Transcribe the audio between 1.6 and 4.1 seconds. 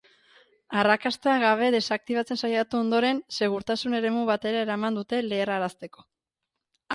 desaktibatzen saiatu ostean, segurtasun